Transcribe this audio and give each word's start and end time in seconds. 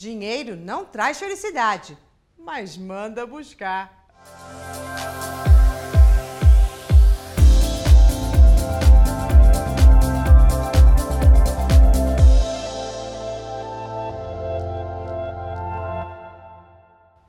Dinheiro 0.00 0.56
não 0.56 0.86
traz 0.86 1.18
felicidade, 1.18 1.94
mas 2.38 2.74
manda 2.74 3.26
buscar. 3.26 4.08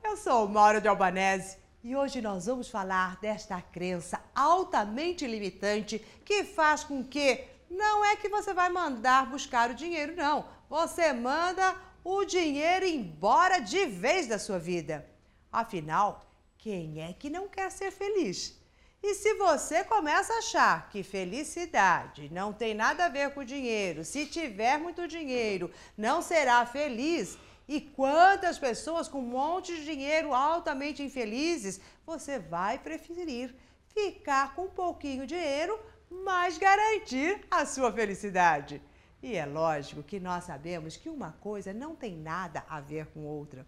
Eu 0.01 0.15
sou 0.15 0.47
Maura 0.47 0.79
de 0.79 0.87
Albanese 0.87 1.57
e 1.83 1.93
hoje 1.93 2.21
nós 2.21 2.45
vamos 2.45 2.69
falar 2.69 3.19
desta 3.19 3.61
crença 3.61 4.17
altamente 4.33 5.27
limitante 5.27 5.99
que 6.23 6.45
faz 6.45 6.85
com 6.85 7.03
que 7.03 7.43
não 7.69 8.05
é 8.05 8.15
que 8.15 8.29
você 8.29 8.53
vai 8.53 8.69
mandar 8.69 9.29
buscar 9.29 9.71
o 9.71 9.75
dinheiro, 9.75 10.15
não. 10.15 10.45
Você 10.69 11.11
manda 11.11 11.75
o 12.03 12.25
dinheiro 12.25 12.85
embora 12.85 13.59
de 13.59 13.85
vez 13.85 14.27
da 14.27 14.39
sua 14.39 14.59
vida. 14.59 15.07
Afinal, 15.51 16.25
quem 16.57 17.01
é 17.01 17.13
que 17.13 17.29
não 17.29 17.47
quer 17.47 17.71
ser 17.71 17.91
feliz? 17.91 18.59
E 19.03 19.15
se 19.15 19.33
você 19.33 19.83
começa 19.83 20.31
a 20.33 20.37
achar 20.37 20.89
que 20.89 21.01
felicidade 21.01 22.29
não 22.31 22.53
tem 22.53 22.75
nada 22.75 23.05
a 23.05 23.09
ver 23.09 23.33
com 23.33 23.43
dinheiro, 23.43 24.05
se 24.05 24.27
tiver 24.27 24.77
muito 24.77 25.07
dinheiro, 25.07 25.71
não 25.97 26.21
será 26.21 26.65
feliz, 26.65 27.37
e 27.67 27.81
quantas 27.81 28.59
pessoas 28.59 29.07
com 29.07 29.19
um 29.19 29.33
monte 29.39 29.75
de 29.75 29.85
dinheiro 29.85 30.33
altamente 30.33 31.01
infelizes, 31.01 31.81
você 32.05 32.37
vai 32.37 32.77
preferir 32.77 33.55
ficar 33.93 34.53
com 34.55 34.63
um 34.65 34.69
pouquinho 34.69 35.25
de 35.25 35.35
dinheiro, 35.35 35.79
mas 36.09 36.57
garantir 36.57 37.41
a 37.49 37.65
sua 37.65 37.91
felicidade. 37.91 38.81
E 39.21 39.35
é 39.35 39.45
lógico 39.45 40.01
que 40.01 40.19
nós 40.19 40.45
sabemos 40.45 40.97
que 40.97 41.07
uma 41.07 41.33
coisa 41.33 41.71
não 41.71 41.95
tem 41.95 42.17
nada 42.17 42.65
a 42.67 42.81
ver 42.81 43.05
com 43.07 43.23
outra. 43.25 43.65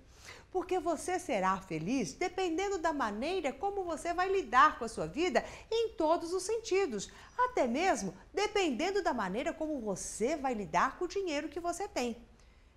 Porque 0.52 0.79
você 0.79 1.20
será 1.20 1.57
feliz 1.57 2.13
dependendo 2.13 2.79
da 2.79 2.91
maneira 2.91 3.54
como 3.54 3.84
você 3.84 4.13
vai 4.13 4.32
lidar 4.32 4.79
com 4.79 4.85
a 4.85 4.90
sua 4.90 5.05
vida 5.05 5.43
em 5.71 5.90
todos 5.90 6.34
os 6.34 6.43
sentidos. 6.43 7.12
Até 7.37 7.68
mesmo 7.68 8.15
dependendo 8.34 9.04
da 9.04 9.13
maneira 9.13 9.54
como 9.54 9.79
você 9.79 10.35
vai 10.35 10.54
lidar 10.55 10.98
com 10.98 11.05
o 11.05 11.07
dinheiro 11.07 11.49
que 11.49 11.60
você 11.60 11.88
tem. 11.88 12.17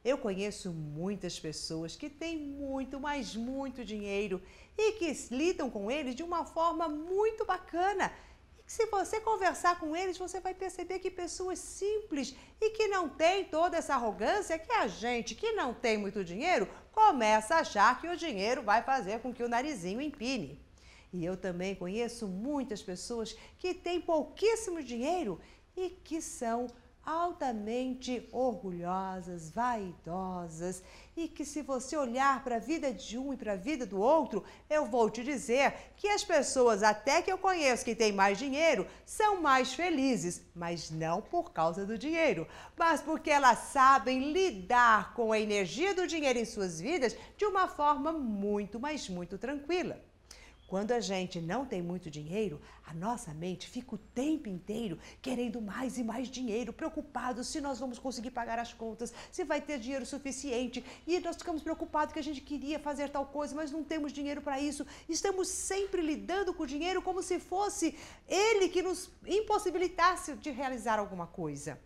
Eu 0.05 0.19
conheço 0.19 0.71
muitas 0.71 1.41
pessoas 1.41 1.97
que 1.97 2.09
têm 2.09 2.39
muito, 2.39 3.01
mas 3.01 3.35
muito 3.35 3.85
dinheiro 3.85 4.41
e 4.77 4.93
que 4.93 5.13
lidam 5.31 5.71
com 5.71 5.91
eles 5.91 6.15
de 6.15 6.23
uma 6.23 6.45
forma 6.45 6.89
muito 6.89 7.45
bacana 7.45 8.13
se 8.67 8.87
você 8.87 9.21
conversar 9.21 9.79
com 9.79 9.95
eles, 9.95 10.19
você 10.19 10.41
vai 10.41 10.53
perceber 10.53 10.99
que 10.99 11.11
pessoas 11.11 11.59
simples 11.61 12.35
e 12.61 12.71
que 12.71 12.89
não 12.89 13.09
têm 13.09 13.45
toda 13.45 13.77
essa 13.77 13.95
arrogância, 13.95 14.59
que 14.59 14.73
a 14.73 14.89
gente 14.89 15.37
que 15.37 15.53
não 15.53 15.73
tem 15.73 15.97
muito 15.97 16.25
dinheiro 16.25 16.69
começa 16.91 17.55
a 17.55 17.61
achar 17.61 18.01
que 18.01 18.09
o 18.09 18.17
dinheiro 18.17 18.63
vai 18.63 18.83
fazer 18.83 19.21
com 19.21 19.33
que 19.33 19.43
o 19.43 19.49
narizinho 19.49 20.01
empine. 20.01 20.61
E 21.13 21.25
eu 21.25 21.37
também 21.37 21.75
conheço 21.77 22.27
muitas 22.27 22.83
pessoas 22.83 23.37
que 23.59 23.73
têm 23.73 24.01
pouquíssimo 24.01 24.83
dinheiro 24.83 25.41
e 25.77 25.91
que 25.91 26.21
são 26.21 26.67
altamente 27.07 28.29
orgulhosas, 28.33 29.49
vaidosas 29.51 30.83
e 31.17 31.29
que 31.29 31.45
se 31.45 31.63
você 31.63 31.97
olhar 31.97 32.43
para 32.43 32.57
a 32.57 32.59
vida 32.59 32.93
de 32.93 33.17
um 33.17 33.33
e 33.33 33.37
para 33.37 33.53
a 33.53 33.57
vida 33.57 33.87
do 33.87 34.01
outro, 34.01 34.43
eu 34.69 34.85
vou 34.85 35.09
te 35.09 35.23
dizer 35.23 35.73
que 35.97 36.09
as 36.09 36.25
pessoas 36.25 36.83
até 36.83 37.23
que 37.23 37.31
eu 37.31 37.39
conheço 37.39 37.85
que 37.85 37.95
têm 37.95 38.13
mais 38.13 38.37
dinheiro 38.37 38.87
são 39.05 39.41
mais 39.41 39.73
felizes, 39.73 40.43
mas 40.55 40.91
não 40.91 41.23
por 41.23 41.53
causa 41.53 41.87
do 41.87 41.97
dinheiro, 41.97 42.47
mas 42.77 43.01
porque 43.01 43.31
elas 43.31 43.59
sabem 43.59 44.33
lidar 44.33 45.15
com 45.15 45.33
a 45.33 45.39
energia 45.39 45.95
do 45.95 46.07
dinheiro 46.07 46.41
em 46.41 46.45
suas 46.45 46.81
vidas 46.81 47.17
de 47.37 47.47
uma 47.47 47.69
forma 47.69 48.13
muito, 48.13 48.81
mas 48.81 49.09
muito 49.09 49.39
tranquila. 49.39 50.06
Quando 50.67 50.91
a 50.91 51.01
gente 51.01 51.41
não 51.41 51.65
tem 51.65 51.81
muito 51.81 52.11
dinheiro, 52.11 52.61
a 52.85 52.93
nossa 52.93 53.33
mente 53.33 53.69
fica 53.69 53.95
o 53.95 53.99
tempo 53.99 54.49
inteiro 54.49 54.99
querendo 55.23 55.61
mais 55.61 55.97
e 55.97 56.03
mais 56.03 56.29
dinheiro, 56.29 56.73
preocupado 56.73 57.45
se 57.45 57.61
nós 57.61 57.79
vamos 57.79 58.01
conseguir 58.01 58.33
pagar 58.33 58.59
as 58.59 58.73
contas, 58.73 59.15
se 59.31 59.45
vai 59.45 59.61
ter 59.61 59.79
dinheiro 59.79 60.05
suficiente. 60.05 60.85
E 61.07 61.21
nós 61.21 61.37
ficamos 61.37 61.63
preocupados 61.63 62.13
que 62.13 62.19
a 62.19 62.23
gente 62.23 62.41
queria 62.41 62.81
fazer 62.81 63.11
tal 63.11 63.27
coisa, 63.27 63.55
mas 63.55 63.71
não 63.71 63.85
temos 63.85 64.13
dinheiro 64.13 64.43
para 64.43 64.61
isso. 64.61 64.85
Estamos 65.09 65.47
sempre 65.49 66.03
lidando 66.03 66.53
com 66.53 66.65
o 66.65 66.67
dinheiro 66.67 67.01
como 67.01 67.23
se 67.23 67.39
fosse 67.39 67.97
ele 68.27 68.69
que 68.69 68.83
nos 68.83 69.09
impossibilitasse 69.25 70.35
de 70.35 70.51
realizar 70.51 70.99
alguma 70.99 71.29
coisa. 71.29 71.79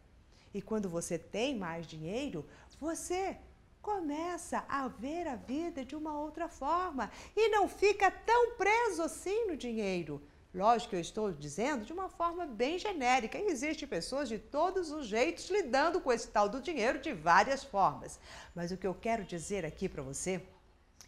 E 0.55 0.63
quando 0.63 0.89
você 0.89 1.19
tem 1.19 1.57
mais 1.57 1.87
dinheiro, 1.87 2.47
você 2.81 3.37
começa 3.83 4.65
a 4.69 4.89
ver 4.89 5.27
a 5.27 5.37
vida 5.37 5.85
de 5.85 5.97
uma 5.97 6.19
outra 6.19 6.49
forma 6.49 7.11
e 7.37 7.49
não 7.49 7.69
fica 7.69 8.11
tão 8.11 8.55
preso 8.57 9.03
assim 9.03 9.47
no 9.47 9.57
dinheiro. 9.57 10.21
Lógico 10.53 10.91
que 10.91 10.97
eu 10.97 11.01
estou 11.01 11.33
dizendo 11.33 11.85
de 11.85 11.93
uma 11.93 12.09
forma 12.09 12.45
bem 12.45 12.77
genérica. 12.77 13.39
E 13.39 13.47
existem 13.47 13.87
pessoas 13.87 14.29
de 14.29 14.37
todos 14.39 14.91
os 14.91 15.07
jeitos 15.07 15.49
lidando 15.49 16.01
com 16.01 16.13
esse 16.13 16.29
tal 16.29 16.49
do 16.49 16.61
dinheiro 16.61 16.99
de 16.99 17.13
várias 17.13 17.63
formas. 17.63 18.19
Mas 18.55 18.73
o 18.73 18.77
que 18.77 18.87
eu 18.87 18.95
quero 18.95 19.25
dizer 19.25 19.65
aqui 19.65 19.89
para 19.89 20.03
você 20.03 20.43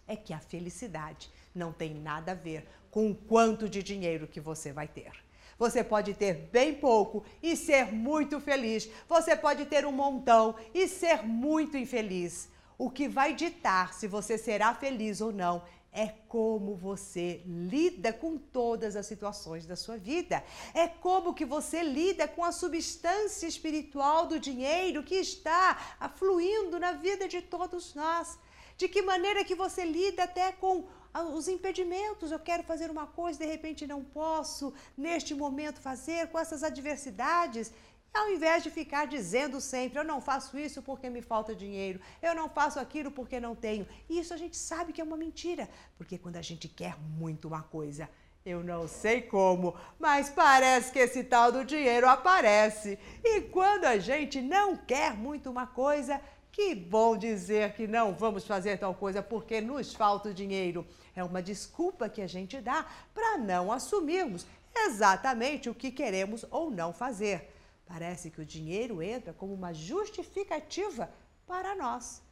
é 0.07 0.15
que 0.15 0.33
a 0.33 0.39
felicidade 0.39 1.31
não 1.53 1.73
tem 1.73 1.93
nada 1.93 2.33
a 2.33 2.37
ver 2.37 2.69
com 2.91 3.11
o 3.11 3.15
quanto 3.15 3.69
de 3.69 3.83
dinheiro 3.83 4.29
que 4.29 4.41
você 4.41 4.73
vai 4.73 4.87
ter. 4.87 5.13
Você 5.59 5.83
pode 5.83 6.15
ter 6.15 6.35
bem 6.53 6.75
pouco 6.75 7.25
e 7.43 7.57
ser 7.57 7.93
muito 7.93 8.41
feliz. 8.41 8.89
Você 9.09 9.35
pode 9.35 9.67
ter 9.67 9.85
um 9.85 9.93
montão 9.93 10.55
e 10.73 10.87
ser 10.87 11.25
muito 11.25 11.77
infeliz. 11.77 12.49
O 12.85 12.91
que 12.91 13.07
vai 13.07 13.33
ditar 13.33 13.95
se 13.95 14.09
você 14.09 14.37
será 14.37 14.75
feliz 14.75 15.21
ou 15.21 15.31
não 15.31 15.63
é 15.93 16.07
como 16.27 16.75
você 16.75 17.41
lida 17.47 18.13
com 18.13 18.37
todas 18.37 18.97
as 18.97 19.07
situações 19.07 19.65
da 19.65 19.77
sua 19.77 19.97
vida. 19.97 20.43
É 20.75 20.89
como 20.89 21.33
que 21.33 21.45
você 21.45 21.81
lida 21.81 22.27
com 22.27 22.43
a 22.43 22.51
substância 22.51 23.47
espiritual 23.47 24.27
do 24.27 24.37
dinheiro 24.41 25.05
que 25.05 25.15
está 25.15 25.65
fluindo 26.17 26.81
na 26.81 26.91
vida 26.91 27.29
de 27.29 27.41
todos 27.41 27.95
nós. 27.95 28.37
De 28.77 28.89
que 28.89 29.01
maneira 29.01 29.45
que 29.45 29.55
você 29.55 29.85
lida 29.85 30.25
até 30.25 30.51
com 30.51 30.85
os 31.37 31.47
impedimentos. 31.47 32.33
Eu 32.33 32.41
quero 32.41 32.65
fazer 32.65 32.91
uma 32.91 33.07
coisa, 33.07 33.39
de 33.39 33.47
repente 33.47 33.87
não 33.87 34.03
posso 34.03 34.75
neste 34.97 35.35
momento 35.37 35.81
fazer 35.81 36.27
com 36.33 36.39
essas 36.39 36.65
adversidades. 36.65 37.71
Ao 38.15 38.29
invés 38.31 38.63
de 38.63 38.71
ficar 38.71 39.07
dizendo 39.07 39.59
sempre, 39.61 39.99
eu 39.99 40.05
não 40.05 40.21
faço 40.21 40.59
isso 40.59 40.83
porque 40.83 41.09
me 41.09 41.23
falta 41.23 41.55
dinheiro, 41.55 41.99
eu 42.21 42.35
não 42.35 42.49
faço 42.49 42.79
aquilo 42.79 43.11
porque 43.11 43.41
não 43.41 43.55
tenho. 43.55 43.87
Isso 44.09 44.35
a 44.35 44.37
gente 44.37 44.57
sabe 44.57 44.93
que 44.93 45.01
é 45.01 45.05
uma 45.05 45.17
mentira, 45.17 45.69
porque 45.97 46.19
quando 46.19 46.37
a 46.37 46.43
gente 46.43 46.69
quer 46.69 46.99
muito 46.99 47.49
uma 47.49 47.63
coisa, 47.63 48.09
eu 48.45 48.63
não 48.63 48.87
sei 48.87 49.23
como, 49.23 49.75
mas 49.99 50.29
parece 50.29 50.93
que 50.93 50.99
esse 50.99 51.25
tal 51.25 51.51
do 51.51 51.65
dinheiro 51.65 52.07
aparece. 52.07 52.99
E 53.25 53.41
quando 53.43 53.87
a 53.87 53.99
gente 53.99 54.43
não 54.43 54.77
quer 54.77 55.15
muito 55.15 55.49
uma 55.49 55.67
coisa, 55.67 56.21
que 56.51 56.75
bom 56.75 57.17
dizer 57.17 57.73
que 57.73 57.87
não 57.87 58.13
vamos 58.13 58.47
fazer 58.47 58.77
tal 58.79 58.95
coisa 58.95 59.23
porque 59.23 59.59
nos 59.63 59.95
falta 59.95 60.29
o 60.29 60.35
dinheiro. 60.35 60.87
É 61.17 61.25
uma 61.25 61.41
desculpa 61.41 62.11
que 62.11 62.21
a 62.21 62.27
gente 62.27 62.61
dá 62.61 62.85
para 63.15 63.39
não 63.39 63.73
assumirmos 63.73 64.47
exatamente 64.75 65.71
o 65.71 65.75
que 65.75 65.91
queremos 65.91 66.45
ou 66.51 66.71
não 66.71 66.93
fazer. 66.93 67.49
Parece 67.93 68.31
que 68.31 68.41
o 68.41 68.47
dinheiro 68.47 69.03
entra 69.03 69.35
como 69.35 69.53
uma 69.53 69.75
justificativa 69.75 71.13
para 71.47 71.75
nós. 71.75 72.23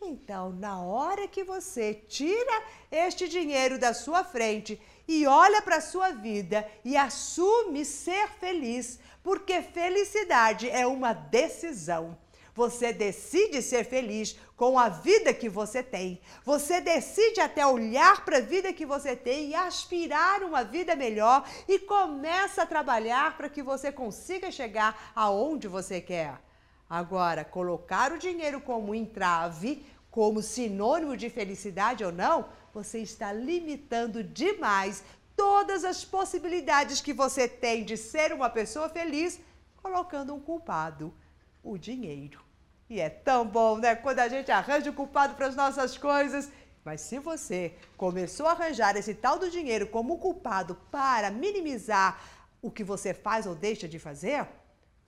Então, 0.00 0.48
na 0.48 0.80
hora 0.80 1.28
que 1.28 1.44
você 1.44 1.92
tira 1.92 2.62
este 2.90 3.28
dinheiro 3.28 3.78
da 3.78 3.92
sua 3.92 4.24
frente 4.24 4.80
e 5.06 5.26
olha 5.26 5.60
para 5.60 5.76
a 5.76 5.82
sua 5.82 6.08
vida 6.12 6.66
e 6.82 6.96
assume 6.96 7.84
ser 7.84 8.28
feliz, 8.28 8.98
porque 9.22 9.60
felicidade 9.60 10.70
é 10.70 10.86
uma 10.86 11.12
decisão. 11.12 12.16
Você 12.54 12.92
decide 12.92 13.62
ser 13.62 13.84
feliz 13.84 14.36
com 14.56 14.78
a 14.78 14.88
vida 14.88 15.32
que 15.32 15.48
você 15.48 15.82
tem. 15.82 16.20
Você 16.44 16.80
decide 16.80 17.40
até 17.40 17.66
olhar 17.66 18.24
para 18.24 18.38
a 18.38 18.42
vida 18.42 18.72
que 18.72 18.84
você 18.84 19.16
tem 19.16 19.50
e 19.50 19.54
aspirar 19.54 20.42
uma 20.42 20.62
vida 20.64 20.94
melhor 20.96 21.48
e 21.68 21.78
começa 21.78 22.62
a 22.62 22.66
trabalhar 22.66 23.36
para 23.36 23.48
que 23.48 23.62
você 23.62 23.92
consiga 23.92 24.50
chegar 24.50 25.12
aonde 25.14 25.68
você 25.68 26.00
quer. 26.00 26.40
Agora, 26.88 27.44
colocar 27.44 28.12
o 28.12 28.18
dinheiro 28.18 28.60
como 28.60 28.94
entrave, 28.94 29.86
como 30.10 30.42
sinônimo 30.42 31.16
de 31.16 31.30
felicidade 31.30 32.04
ou 32.04 32.10
não, 32.10 32.48
você 32.74 32.98
está 32.98 33.32
limitando 33.32 34.24
demais 34.24 35.04
todas 35.36 35.84
as 35.84 36.04
possibilidades 36.04 37.00
que 37.00 37.12
você 37.12 37.48
tem 37.48 37.84
de 37.84 37.96
ser 37.96 38.32
uma 38.32 38.50
pessoa 38.50 38.88
feliz, 38.88 39.40
colocando 39.80 40.34
um 40.34 40.40
culpado 40.40 41.14
o 41.62 41.76
dinheiro. 41.78 42.40
E 42.88 43.00
é 43.00 43.08
tão 43.08 43.46
bom, 43.46 43.78
né? 43.78 43.94
Quando 43.94 44.18
a 44.18 44.28
gente 44.28 44.50
arranja 44.50 44.90
o 44.90 44.94
culpado 44.94 45.34
para 45.34 45.46
as 45.46 45.56
nossas 45.56 45.96
coisas. 45.96 46.50
Mas 46.84 47.00
se 47.02 47.18
você 47.18 47.74
começou 47.96 48.46
a 48.46 48.52
arranjar 48.52 48.96
esse 48.96 49.14
tal 49.14 49.38
do 49.38 49.50
dinheiro 49.50 49.86
como 49.86 50.18
culpado 50.18 50.74
para 50.90 51.30
minimizar 51.30 52.20
o 52.62 52.70
que 52.70 52.82
você 52.82 53.12
faz 53.12 53.46
ou 53.46 53.54
deixa 53.54 53.86
de 53.86 53.98
fazer, 53.98 54.46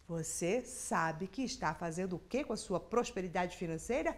você 0.07 0.61
sabe 0.63 1.27
que 1.27 1.43
está 1.43 1.75
fazendo 1.75 2.17
o 2.17 2.19
que 2.19 2.45
com 2.45 2.53
a 2.53 2.57
sua 2.57 2.79
prosperidade 2.79 3.57
financeira? 3.57 4.17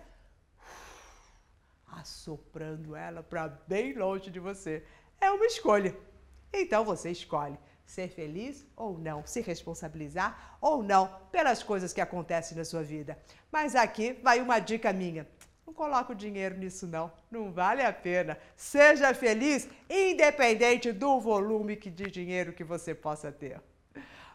assoprando 1.87 2.97
ela 2.97 3.23
para 3.23 3.49
bem 3.49 3.95
longe 3.95 4.31
de 4.31 4.41
você. 4.41 4.85
É 5.21 5.31
uma 5.31 5.47
escolha. 5.47 5.97
Então 6.53 6.85
você 6.85 7.11
escolhe 7.11 7.59
ser 7.85 8.09
feliz 8.09 8.67
ou 8.77 8.99
não, 8.99 9.25
se 9.27 9.41
responsabilizar 9.41 10.57
ou 10.61 10.83
não 10.83 11.09
pelas 11.31 11.63
coisas 11.63 11.93
que 11.93 12.01
acontecem 12.01 12.57
na 12.57 12.65
sua 12.65 12.83
vida. 12.83 13.19
Mas 13.51 13.75
aqui 13.75 14.13
vai 14.23 14.41
uma 14.41 14.59
dica 14.59 14.93
minha. 14.93 15.29
Não 15.67 15.73
coloque 15.73 16.13
o 16.13 16.17
dinheiro 16.17 16.59
nisso 16.59 16.87
não, 16.87 17.11
não 17.31 17.51
vale 17.51 17.83
a 17.83 17.93
pena. 17.93 18.39
Seja 18.57 19.15
feliz, 19.15 19.69
independente 19.89 20.93
do 20.93 21.19
volume 21.21 21.77
de 21.77 22.11
dinheiro 22.11 22.53
que 22.53 22.65
você 22.65 22.95
possa 22.95 23.33
ter. 23.33 23.61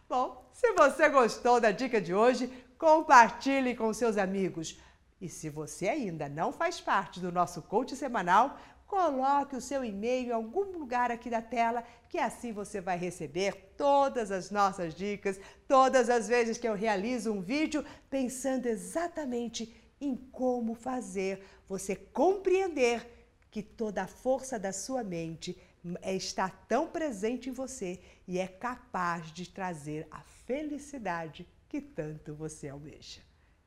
Bom, 0.07 0.49
se 0.51 0.73
você 0.73 1.07
gostou 1.09 1.61
da 1.61 1.69
dica 1.69 2.01
de 2.01 2.15
hoje, 2.15 2.51
compartilhe 2.79 3.75
com 3.75 3.93
seus 3.93 4.17
amigos. 4.17 4.79
E 5.21 5.29
se 5.29 5.49
você 5.49 5.87
ainda 5.89 6.27
não 6.27 6.51
faz 6.51 6.81
parte 6.81 7.19
do 7.19 7.31
nosso 7.31 7.61
coach 7.61 7.95
semanal, 7.95 8.57
coloque 8.89 9.55
o 9.55 9.61
seu 9.61 9.85
e-mail 9.85 10.29
em 10.29 10.31
algum 10.31 10.63
lugar 10.63 11.11
aqui 11.11 11.29
da 11.29 11.43
tela, 11.43 11.83
que 12.09 12.17
assim 12.17 12.51
você 12.51 12.81
vai 12.81 12.97
receber 12.97 13.73
todas 13.77 14.31
as 14.31 14.49
nossas 14.49 14.95
dicas, 14.95 15.39
todas 15.67 16.09
as 16.09 16.27
vezes 16.27 16.57
que 16.57 16.67
eu 16.67 16.73
realizo 16.73 17.31
um 17.31 17.39
vídeo, 17.39 17.85
pensando 18.09 18.65
exatamente 18.65 19.75
em 20.01 20.15
como 20.15 20.73
fazer 20.73 21.45
você 21.67 21.95
compreender 21.95 23.07
que 23.51 23.61
toda 23.61 24.01
a 24.01 24.07
força 24.07 24.57
da 24.57 24.73
sua 24.73 25.03
mente 25.03 25.55
é, 26.01 26.15
está 26.15 26.49
tão 26.49 26.87
presente 26.87 27.47
em 27.47 27.53
você 27.53 27.99
e 28.27 28.39
é 28.39 28.47
capaz 28.47 29.31
de 29.31 29.47
trazer 29.47 30.07
a 30.09 30.21
felicidade 30.47 31.47
que 31.67 31.79
tanto 31.79 32.33
você 32.33 32.69
almeja. 32.69 33.21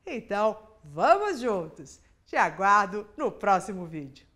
Então, 0.05 0.61
vamos 0.83 1.39
juntos! 1.39 2.01
Te 2.25 2.35
aguardo 2.35 3.07
no 3.17 3.31
próximo 3.31 3.85
vídeo. 3.85 4.32